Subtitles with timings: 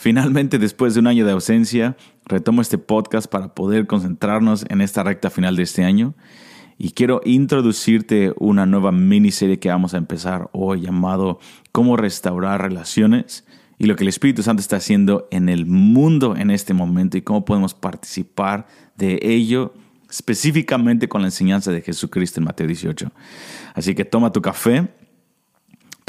[0.00, 1.94] Finalmente, después de un año de ausencia,
[2.24, 6.14] retomo este podcast para poder concentrarnos en esta recta final de este año.
[6.78, 11.38] Y quiero introducirte una nueva miniserie que vamos a empezar hoy llamado
[11.70, 13.44] Cómo restaurar relaciones
[13.76, 17.22] y lo que el Espíritu Santo está haciendo en el mundo en este momento y
[17.22, 19.74] cómo podemos participar de ello
[20.08, 23.12] específicamente con la enseñanza de Jesucristo en Mateo 18.
[23.74, 24.88] Así que toma tu café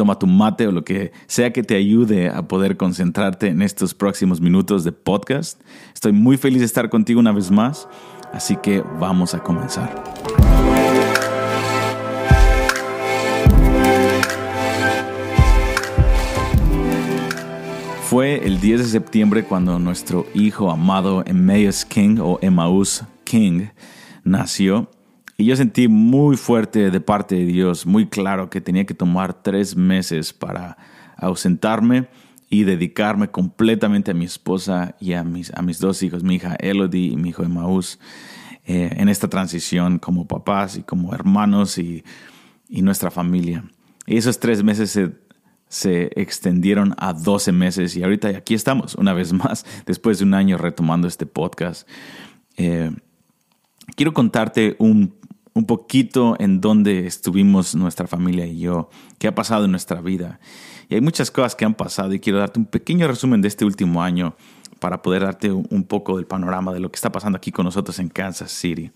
[0.01, 3.93] toma tu mate o lo que sea que te ayude a poder concentrarte en estos
[3.93, 5.61] próximos minutos de podcast.
[5.93, 7.87] Estoy muy feliz de estar contigo una vez más,
[8.33, 10.03] así que vamos a comenzar.
[18.01, 23.67] Fue el 10 de septiembre cuando nuestro hijo amado Emmaus King o Emmaus King
[24.23, 24.89] nació
[25.41, 29.41] y yo sentí muy fuerte de parte de Dios, muy claro que tenía que tomar
[29.41, 30.77] tres meses para
[31.17, 32.09] ausentarme
[32.47, 36.55] y dedicarme completamente a mi esposa y a mis, a mis dos hijos, mi hija
[36.59, 37.99] Elodie y mi hijo Emmaus,
[38.65, 42.03] eh, en esta transición como papás y como hermanos y,
[42.69, 43.63] y nuestra familia.
[44.05, 45.11] Y esos tres meses se,
[45.67, 50.35] se extendieron a 12 meses y ahorita aquí estamos una vez más, después de un
[50.35, 51.89] año retomando este podcast.
[52.57, 52.91] Eh,
[53.95, 55.20] quiero contarte un
[55.53, 60.39] un poquito en dónde estuvimos nuestra familia y yo, qué ha pasado en nuestra vida.
[60.89, 63.65] Y hay muchas cosas que han pasado y quiero darte un pequeño resumen de este
[63.65, 64.35] último año
[64.79, 67.99] para poder darte un poco del panorama de lo que está pasando aquí con nosotros
[67.99, 68.91] en Kansas City.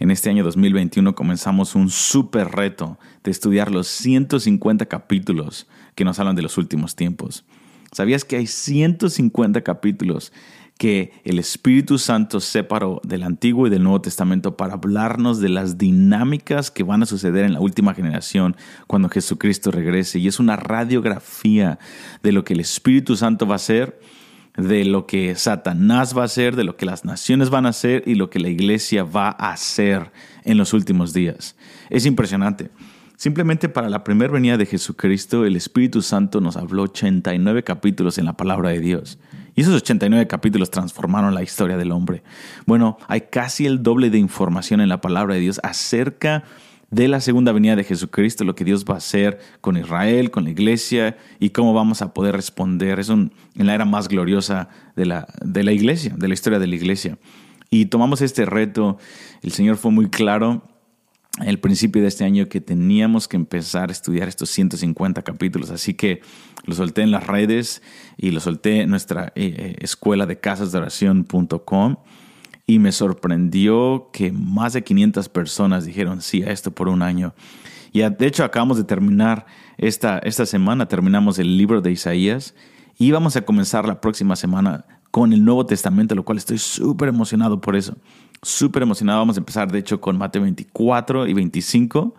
[0.00, 6.18] En este año 2021 comenzamos un súper reto de estudiar los 150 capítulos que nos
[6.18, 7.44] hablan de los últimos tiempos.
[7.92, 10.32] ¿Sabías que hay 150 capítulos
[10.78, 15.78] que el Espíritu Santo separó del Antiguo y del Nuevo Testamento para hablarnos de las
[15.78, 20.18] dinámicas que van a suceder en la última generación cuando Jesucristo regrese.
[20.18, 21.78] Y es una radiografía
[22.22, 24.00] de lo que el Espíritu Santo va a hacer,
[24.56, 28.02] de lo que Satanás va a hacer, de lo que las naciones van a hacer
[28.06, 30.10] y lo que la iglesia va a hacer
[30.44, 31.56] en los últimos días.
[31.88, 32.70] Es impresionante.
[33.16, 38.24] Simplemente para la primera venida de Jesucristo, el Espíritu Santo nos habló 89 capítulos en
[38.24, 39.18] la palabra de Dios.
[39.54, 42.22] Y esos 89 capítulos transformaron la historia del hombre.
[42.66, 46.44] Bueno, hay casi el doble de información en la palabra de Dios acerca
[46.90, 50.44] de la segunda venida de Jesucristo, lo que Dios va a hacer con Israel, con
[50.44, 52.98] la iglesia y cómo vamos a poder responder.
[52.98, 56.66] Es en la era más gloriosa de la, de la iglesia, de la historia de
[56.66, 57.18] la iglesia.
[57.70, 58.98] Y tomamos este reto,
[59.42, 60.62] el Señor fue muy claro
[61.42, 65.70] el principio de este año que teníamos que empezar a estudiar estos 150 capítulos.
[65.70, 66.20] Así que
[66.64, 67.82] lo solté en las redes
[68.16, 71.96] y lo solté en nuestra eh, eh, escuela de casas de oración.com
[72.66, 77.34] y me sorprendió que más de 500 personas dijeron sí a esto por un año.
[77.92, 79.46] Y de hecho acabamos de terminar
[79.76, 82.54] esta, esta semana, terminamos el libro de Isaías
[82.98, 87.08] y vamos a comenzar la próxima semana con el Nuevo Testamento, lo cual estoy súper
[87.08, 87.96] emocionado por eso
[88.44, 89.18] súper emocionado.
[89.18, 92.14] Vamos a empezar, de hecho, con Mateo 24 y 25,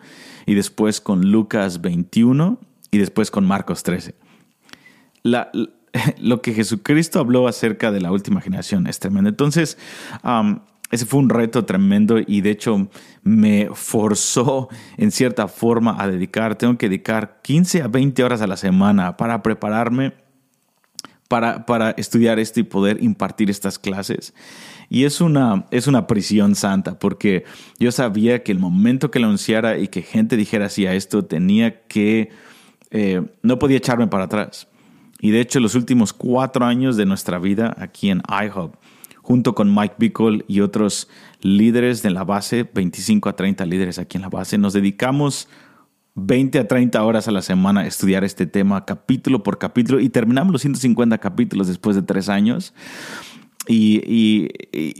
[0.45, 2.59] y después con Lucas 21,
[2.91, 4.15] y después con Marcos 13.
[6.19, 9.29] lo que Jesucristo habló acerca de la última generación es tremendo.
[9.29, 9.77] Entonces,
[10.91, 12.89] ese fue un reto tremendo y de hecho
[13.23, 18.47] me forzó en cierta forma a dedicar, tengo que dedicar 15 a 20 horas a
[18.47, 20.13] la semana para prepararme
[21.27, 24.33] para, para estudiar esto y poder impartir estas clases.
[24.89, 27.43] Y es una, es una prisión santa, porque
[27.79, 31.25] yo sabía que el momento que lo anunciara y que gente dijera así a esto,
[31.25, 32.29] tenía que,
[32.91, 34.67] eh, no podía echarme para atrás.
[35.19, 38.77] Y de hecho, los últimos cuatro años de nuestra vida aquí en iHub,
[39.21, 41.09] junto con Mike Bickle y otros
[41.41, 45.47] líderes de la base, 25 a 30 líderes aquí en la base, nos dedicamos
[46.15, 50.53] 20 a 30 horas a la semana estudiar este tema capítulo por capítulo y terminamos
[50.53, 52.73] los 150 capítulos después de tres años.
[53.67, 54.47] Y,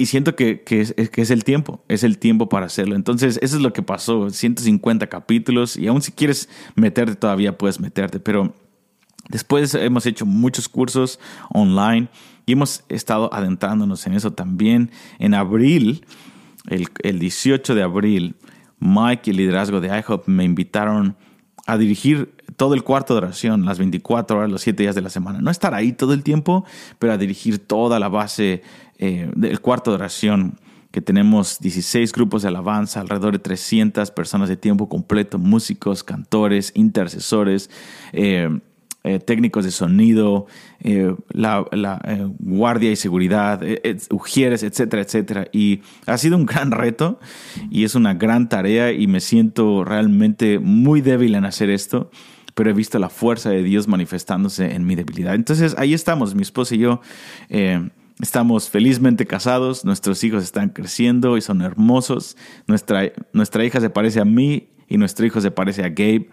[0.06, 2.96] siento que, es, el tiempo, es el tiempo para hacerlo.
[2.96, 7.80] Entonces, eso es lo que pasó, 150 capítulos y aún si quieres meterte todavía puedes
[7.80, 8.56] meterte, pero
[9.30, 12.10] después hemos hecho muchos cursos online
[12.48, 14.90] y hemos estado adentrándonos en eso también.
[15.20, 16.04] En abril,
[16.68, 18.36] el 18 de abril,
[18.86, 21.16] Mike y el liderazgo de IHOP me invitaron
[21.68, 25.10] a dirigir todo el cuarto de oración, las 24 horas, los 7 días de la
[25.10, 25.42] semana.
[25.42, 26.64] No estar ahí todo el tiempo,
[27.00, 28.62] pero a dirigir toda la base
[28.98, 30.60] eh, del cuarto de oración,
[30.92, 36.72] que tenemos 16 grupos de alabanza, alrededor de 300 personas de tiempo completo, músicos, cantores,
[36.76, 37.70] intercesores.
[38.14, 38.62] Eh,
[39.08, 40.48] eh, técnicos de sonido,
[40.80, 41.64] eh, la,
[42.06, 43.62] eh, guardia y seguridad,
[44.10, 45.48] ujieres, etcétera, etcétera.
[45.54, 47.20] Y ha sido un gran reto
[47.70, 52.10] y es una gran tarea y me siento realmente muy débil en hacer esto.
[52.56, 55.36] pero he visto la fuerza de Dios manifestándose en mi debilidad.
[55.36, 57.02] Entonces ahí estamos, mi esposa y yo.
[58.22, 62.38] Estamos felizmente casados, nuestros hijos están creciendo y son hermosos.
[62.66, 66.30] Nuestra, nuestra hija se parece a mí y nuestro hijo se parece a Gabe.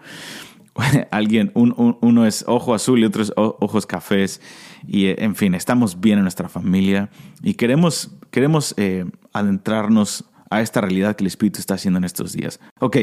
[1.11, 4.41] Alguien, uno es ojo azul y otro es ojos cafés.
[4.87, 7.09] Y eh, en fin, estamos bien en nuestra familia
[7.41, 12.33] y queremos, queremos eh, adentrarnos a esta realidad que el Espíritu está haciendo en estos
[12.33, 12.59] días.
[12.79, 12.97] Ok,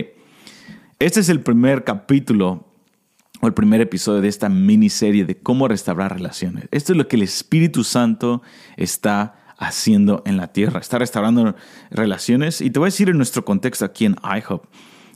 [0.98, 2.66] este es el primer capítulo
[3.40, 6.68] o el primer episodio de esta miniserie de cómo restaurar relaciones.
[6.70, 8.42] Esto es lo que el Espíritu Santo
[8.76, 10.80] está haciendo en la tierra.
[10.80, 11.54] Está restaurando
[11.90, 14.66] relaciones y te voy a decir en nuestro contexto aquí en IHOP.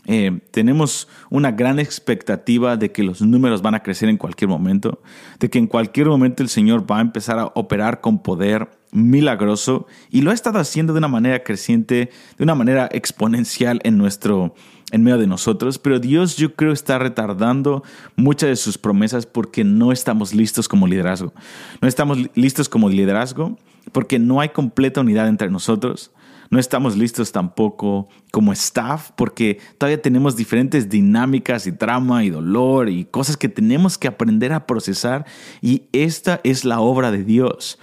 [0.07, 5.01] Eh, tenemos una gran expectativa de que los números van a crecer en cualquier momento,
[5.41, 9.87] de que en cualquier momento el Señor va a empezar a operar con poder milagroso
[10.11, 14.55] y lo ha estado haciendo de una manera creciente, de una manera exponencial en nuestro
[14.93, 17.83] en medio de nosotros, pero Dios yo creo está retardando
[18.15, 21.33] muchas de sus promesas porque no estamos listos como liderazgo.
[21.81, 23.59] No estamos listos como liderazgo
[23.91, 26.13] porque no hay completa unidad entre nosotros.
[26.55, 32.89] No estamos listos tampoco como staff porque todavía tenemos diferentes dinámicas y trama y dolor
[32.91, 35.27] y cosas que tenemos que aprender a procesar
[35.61, 37.81] y esta es la obra de Dios.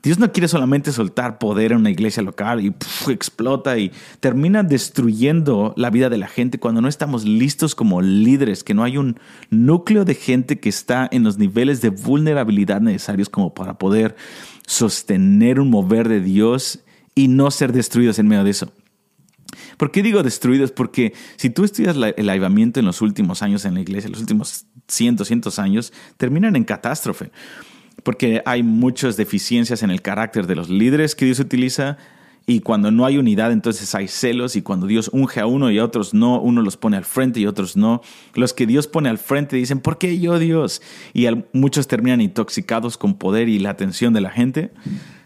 [0.00, 2.72] Dios no quiere solamente soltar poder en una iglesia local y
[3.10, 3.90] explota y
[4.20, 8.84] termina destruyendo la vida de la gente cuando no estamos listos como líderes, que no
[8.84, 9.18] hay un
[9.50, 14.14] núcleo de gente que está en los niveles de vulnerabilidad necesarios como para poder
[14.68, 16.84] sostener un mover de Dios
[17.14, 18.72] y no ser destruidos en medio de eso.
[19.76, 20.72] ¿Por qué digo destruidos?
[20.72, 24.66] Porque si tú estudias el avivamiento en los últimos años en la iglesia, los últimos
[24.88, 27.30] cientos, cientos años, terminan en catástrofe
[28.04, 31.96] porque hay muchas deficiencias en el carácter de los líderes que Dios utiliza.
[32.46, 34.54] Y cuando no hay unidad, entonces hay celos.
[34.54, 37.40] Y cuando Dios unge a uno y a otros no, uno los pone al frente
[37.40, 38.02] y otros no.
[38.34, 40.82] Los que Dios pone al frente dicen, ¿por qué yo Dios?
[41.14, 44.72] Y muchos terminan intoxicados con poder y la atención de la gente.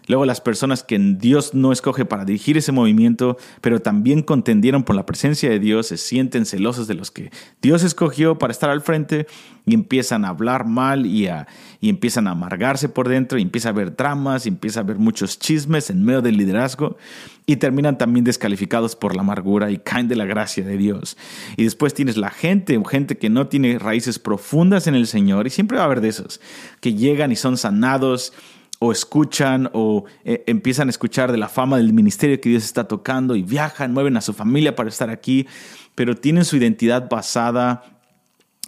[0.09, 4.97] Luego las personas que Dios no escoge para dirigir ese movimiento, pero también contendieron por
[4.97, 7.31] la presencia de Dios, se sienten celosos de los que
[7.63, 9.27] Dios escogió para estar al frente
[9.67, 11.47] y empiezan a hablar mal y, a,
[11.81, 14.97] y empiezan a amargarse por dentro y empieza a haber dramas y empieza a haber
[14.97, 16.97] muchos chismes en medio del liderazgo
[17.45, 21.17] y terminan también descalificados por la amargura y caen de la gracia de Dios.
[21.57, 25.51] Y después tienes la gente, gente que no tiene raíces profundas en el Señor y
[25.51, 26.41] siempre va a haber de esos
[26.81, 28.33] que llegan y son sanados
[28.79, 32.87] o escuchan o eh, empiezan a escuchar de la fama del ministerio que Dios está
[32.87, 35.47] tocando y viajan, mueven a su familia para estar aquí,
[35.95, 37.98] pero tienen su identidad basada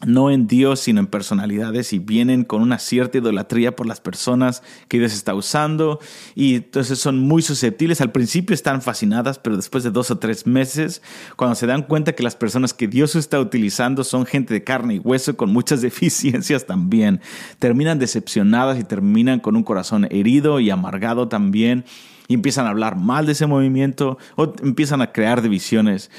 [0.07, 4.63] no en Dios, sino en personalidades y vienen con una cierta idolatría por las personas
[4.89, 6.01] que Dios está usando
[6.35, 8.01] y entonces son muy susceptibles.
[8.01, 11.03] Al principio están fascinadas, pero después de dos o tres meses,
[11.37, 14.95] cuando se dan cuenta que las personas que Dios está utilizando son gente de carne
[14.95, 17.21] y hueso con muchas deficiencias también,
[17.59, 21.85] terminan decepcionadas y terminan con un corazón herido y amargado también
[22.31, 26.11] y empiezan a hablar mal de ese movimiento o empiezan a crear divisiones.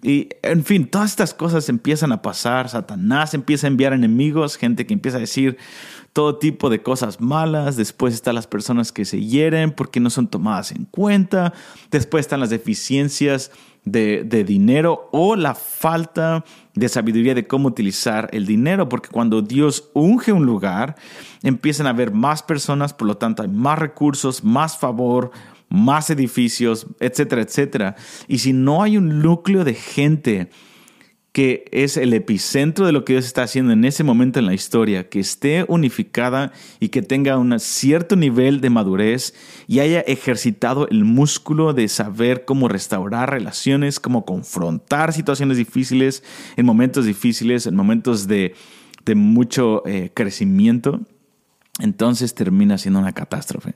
[0.00, 2.68] Y en fin, todas estas cosas empiezan a pasar.
[2.68, 5.58] Satanás empieza a enviar enemigos, gente que empieza a decir
[6.12, 7.76] todo tipo de cosas malas.
[7.76, 11.52] Después están las personas que se hieren porque no son tomadas en cuenta.
[11.90, 13.50] Después están las deficiencias
[13.84, 18.88] de, de dinero o la falta de sabiduría de cómo utilizar el dinero.
[18.88, 20.94] Porque cuando Dios unge un lugar,
[21.42, 25.32] empiezan a haber más personas, por lo tanto hay más recursos, más favor
[25.68, 27.96] más edificios, etcétera, etcétera.
[28.26, 30.48] Y si no hay un núcleo de gente
[31.32, 34.54] que es el epicentro de lo que Dios está haciendo en ese momento en la
[34.54, 39.34] historia, que esté unificada y que tenga un cierto nivel de madurez
[39.68, 46.24] y haya ejercitado el músculo de saber cómo restaurar relaciones, cómo confrontar situaciones difíciles,
[46.56, 48.54] en momentos difíciles, en momentos de,
[49.14, 51.00] mucho eh, crecimiento,
[51.78, 53.74] entonces termina siendo una catástrofe.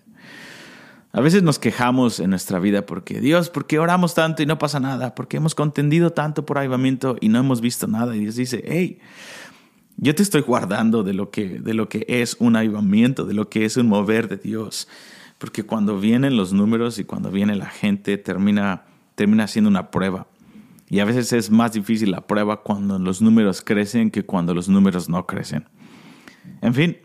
[1.14, 4.58] A veces nos quejamos en nuestra vida porque, Dios, ¿por qué oramos tanto y no
[4.58, 5.14] pasa nada?
[5.14, 8.16] Porque hemos contendido tanto por avivamiento y no hemos visto nada.
[8.16, 8.98] Y Dios dice, hey,
[9.98, 13.50] yo te estoy guardando de lo que, de lo que es un avivamiento, de lo
[13.50, 14.88] que es un mover de Dios.
[15.36, 20.28] Porque cuando vienen los números y cuando viene la gente, termina, termina siendo una prueba.
[20.88, 24.70] Y a veces es más difícil la prueba cuando los números crecen que cuando los
[24.70, 25.66] números no crecen.
[26.62, 26.96] En fin,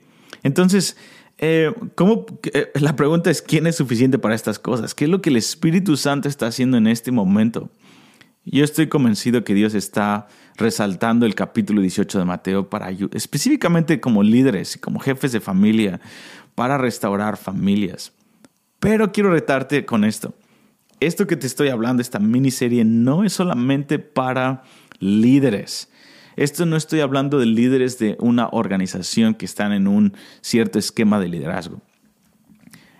[0.43, 0.95] entonces
[1.37, 4.95] eh, ¿cómo, eh, la pregunta es, ¿quién es suficiente para estas cosas?
[4.95, 7.69] ¿Qué es lo que el Espíritu Santo está haciendo en este momento?
[8.43, 14.23] Yo estoy convencido que Dios está resaltando el capítulo 18 de Mateo para específicamente como
[14.23, 15.99] líderes y como jefes de familia
[16.55, 18.13] para restaurar familias.
[18.79, 20.33] Pero quiero retarte con esto.
[20.99, 24.63] Esto que te estoy hablando, esta miniserie, no es solamente para
[24.99, 25.89] líderes.
[26.37, 31.19] Esto no estoy hablando de líderes de una organización que están en un cierto esquema
[31.19, 31.81] de liderazgo.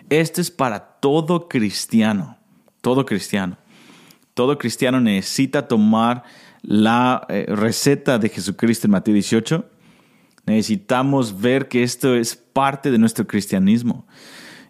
[0.10, 2.38] Esto es para todo cristiano,
[2.82, 3.58] todo cristiano.
[4.34, 6.24] Todo cristiano necesita tomar
[6.63, 9.65] la eh, receta de Jesucristo en Mateo 18.
[10.48, 14.08] Necesitamos ver que esto es parte de nuestro cristianismo.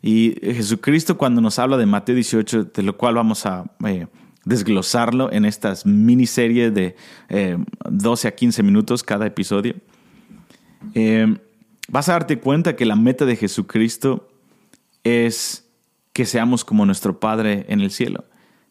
[0.02, 4.08] Y Jesucristo cuando nos habla de Mateo 18, de lo cual vamos a eh,
[4.48, 6.96] desglosarlo en estas miniseries de
[7.90, 9.76] 12 eh, a 15 minutos cada episodio,
[11.90, 14.30] vas a darte cuenta que la meta de Jesucristo
[15.04, 15.66] es
[16.14, 18.24] que seamos como nuestro Padre en el cielo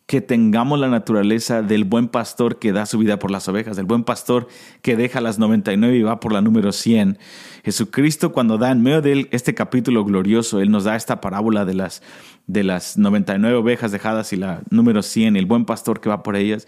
[0.06, 3.86] que tengamos la naturaleza del buen pastor que da su vida por las ovejas, del
[3.86, 4.46] buen pastor
[4.80, 7.18] que deja las 99 y va por la número 100.
[7.64, 11.74] Jesucristo cuando da en medio de este capítulo glorioso, Él nos da esta parábola de
[11.74, 12.02] las,
[12.46, 16.36] de las 99 ovejas dejadas y la número 100, el buen pastor que va por
[16.36, 16.66] ellas.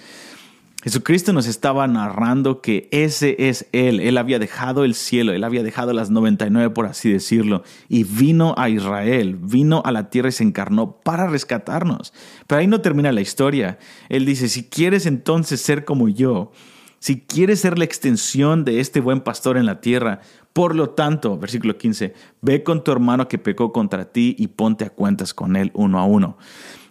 [0.83, 3.99] Jesucristo nos estaba narrando que ese es Él.
[3.99, 8.55] Él había dejado el cielo, Él había dejado las 99, por así decirlo, y vino
[8.57, 12.13] a Israel, vino a la tierra y se encarnó para rescatarnos.
[12.47, 13.79] Pero ahí no termina la historia.
[14.09, 16.53] Él dice, si quieres entonces ser como yo,
[17.01, 20.21] si quieres ser la extensión de este buen pastor en la tierra,
[20.53, 24.85] por lo tanto, versículo 15, ve con tu hermano que pecó contra ti y ponte
[24.85, 26.37] a cuentas con él uno a uno.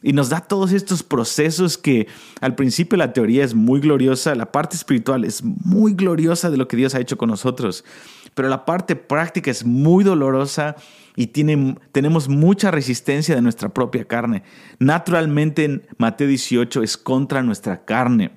[0.01, 2.08] Y nos da todos estos procesos que
[2.42, 6.68] al principio la teoría es muy gloriosa, la parte espiritual es muy gloriosa de lo
[6.68, 7.84] que Dios ha hecho con nosotros,
[8.36, 10.75] pero la parte práctica es muy dolorosa
[11.16, 14.44] y tiene, tenemos mucha resistencia de nuestra propia carne.
[14.77, 18.32] Naturalmente en Mateo 18 es contra nuestra carne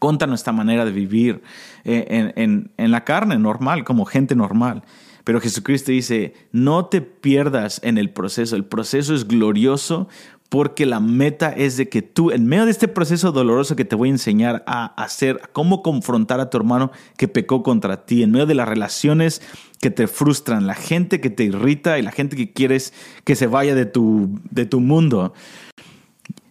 [0.00, 1.42] contra nuestra manera de vivir
[1.84, 4.82] eh, en, en, la carne normal, como gente normal.
[5.24, 8.54] Pero Jesucristo dice, no te pierdas en el proceso.
[8.54, 10.08] El proceso es glorioso
[10.48, 13.96] porque la meta es de que tú, en medio de este proceso doloroso que te
[13.96, 18.30] voy a enseñar a hacer, cómo confrontar a tu hermano que pecó contra ti, en
[18.30, 19.42] medio de las relaciones
[19.80, 22.92] que te frustran, la gente que te irrita y la gente que quieres
[23.24, 25.34] que se vaya de tu, de tu mundo.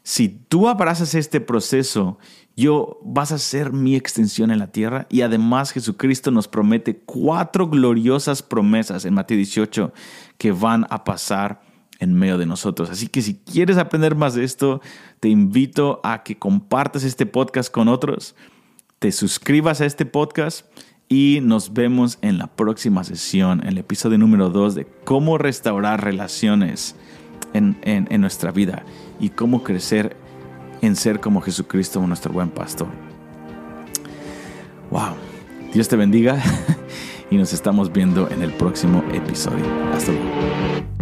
[0.04, 2.20] Si tú abrazas este proceso,
[2.56, 7.68] yo vas a ser mi extensión en la tierra y además Jesucristo nos promete cuatro
[7.68, 9.94] gloriosas promesas en Mateo 18
[10.38, 11.62] que van a pasar
[12.00, 12.90] en medio de nosotros.
[12.90, 14.82] Así que si quieres aprender más de esto,
[15.20, 18.36] te invito a que compartas este podcast con otros,
[19.00, 20.66] te suscribas a este podcast
[21.08, 26.04] y nos vemos en la próxima sesión, en el episodio número 2 de cómo restaurar
[26.04, 26.96] relaciones
[27.54, 28.84] en, en nuestra vida
[29.20, 30.18] y cómo crecer
[30.82, 32.88] en ser como Jesucristo, nuestro buen pastor.
[34.92, 35.16] Wow,
[35.74, 36.42] Dios te bendiga
[37.30, 39.66] y nos estamos viendo en el próximo episodio.
[39.94, 40.95] Hasta luego.